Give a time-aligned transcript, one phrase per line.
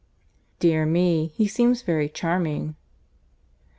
[0.57, 1.27] "Dear me!
[1.35, 2.75] He seems very charming."